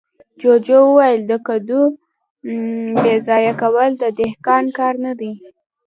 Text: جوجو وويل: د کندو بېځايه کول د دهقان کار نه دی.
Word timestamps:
جوجو 0.41 0.79
وويل: 0.87 1.19
د 1.25 1.31
کندو 1.45 1.81
بېځايه 3.01 3.53
کول 3.61 3.89
د 4.01 4.03
دهقان 4.19 4.65
کار 4.77 4.93
نه 5.05 5.13
دی. 5.19 5.31